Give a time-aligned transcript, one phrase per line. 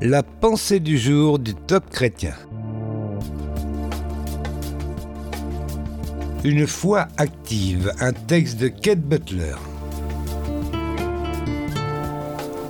[0.00, 2.34] La pensée du jour du top chrétien.
[6.44, 9.56] Une foi active, un texte de Kate Butler.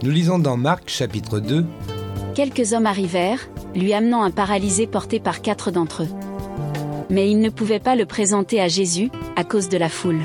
[0.02, 1.66] Nous lisons dans Marc chapitre 2.
[2.34, 6.08] Quelques hommes arrivèrent, lui amenant un paralysé porté par quatre d'entre eux.
[7.10, 10.22] Mais ils ne pouvaient pas le présenter à Jésus, à cause de la foule.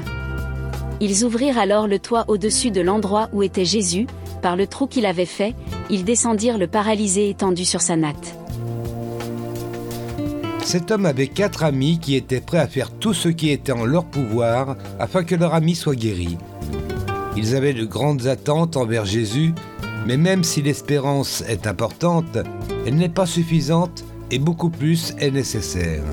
[1.01, 4.07] Ils ouvrirent alors le toit au-dessus de l'endroit où était Jésus,
[4.41, 5.53] par le trou qu'il avait fait,
[5.89, 8.35] ils descendirent le paralysé étendu sur sa natte.
[10.63, 13.85] Cet homme avait quatre amis qui étaient prêts à faire tout ce qui était en
[13.85, 16.37] leur pouvoir afin que leur ami soit guéri.
[17.35, 19.53] Ils avaient de grandes attentes envers Jésus,
[20.07, 22.37] mais même si l'espérance est importante,
[22.85, 26.03] elle n'est pas suffisante et beaucoup plus est nécessaire.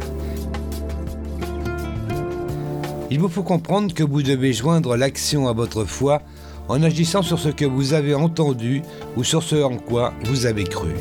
[3.11, 6.23] Il vous faut comprendre que vous devez joindre l'action à votre foi
[6.71, 8.83] en agissant sur ce que vous avez entendu
[9.17, 10.93] ou sur ce en quoi vous avez cru.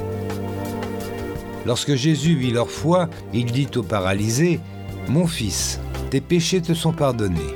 [1.68, 4.60] Lorsque Jésus vit leur foi, il dit au paralysé,
[5.08, 7.54] Mon fils, tes péchés te sont pardonnés.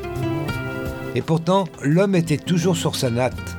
[1.16, 3.58] Et pourtant, l'homme était toujours sur sa natte.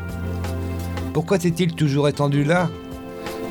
[1.12, 2.70] Pourquoi était-il toujours étendu là?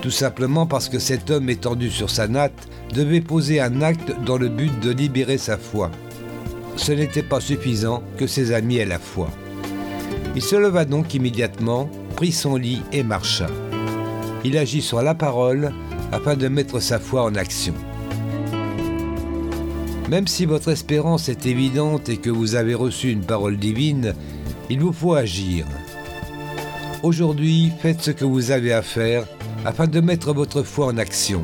[0.02, 4.38] Tout simplement parce que cet homme étendu sur sa natte devait poser un acte dans
[4.38, 5.92] le but de libérer sa foi.
[6.78, 9.30] Ce n'était pas suffisant que ses amis aient la foi.
[10.36, 13.48] Il se leva donc immédiatement, prit son lit et marcha.
[14.44, 15.72] Il agit sur la parole
[16.12, 17.74] afin de mettre sa foi en action.
[20.10, 24.14] Même si votre espérance est évidente et que vous avez reçu une parole divine,
[24.70, 25.66] il vous faut agir.
[27.04, 29.26] Aujourd'hui, faites ce que vous avez à faire
[29.66, 31.44] afin de mettre votre foi en action.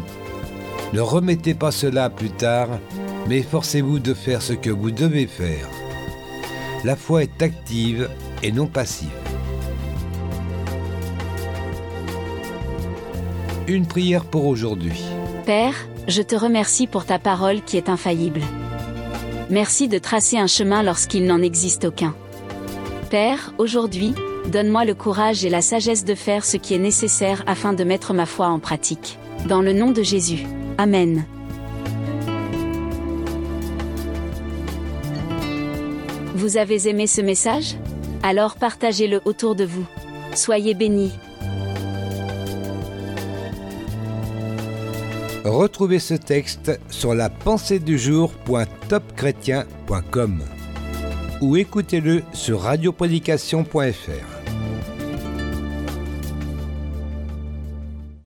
[0.94, 2.70] Ne remettez pas cela plus tard,
[3.28, 5.68] mais efforcez-vous de faire ce que vous devez faire.
[6.86, 8.10] La foi est active
[8.42, 9.10] et non passive.
[13.68, 15.02] Une prière pour aujourd'hui.
[15.46, 15.76] Père,
[16.08, 18.40] je te remercie pour ta parole qui est infaillible.
[19.50, 22.16] Merci de tracer un chemin lorsqu'il n'en existe aucun.
[23.10, 24.14] Père, aujourd'hui,
[24.50, 28.14] donne-moi le courage et la sagesse de faire ce qui est nécessaire afin de mettre
[28.14, 29.18] ma foi en pratique.
[29.50, 30.46] Dans le nom de Jésus.
[30.78, 31.26] Amen.
[36.40, 37.76] Vous avez aimé ce message?
[38.24, 39.86] Alors partagez-le autour de vous.
[40.36, 41.12] Soyez bénis.
[45.44, 50.44] Retrouvez ce texte sur la pensée du jour.topchrétien.com
[51.42, 54.39] ou écoutez-le sur radioprédication.fr.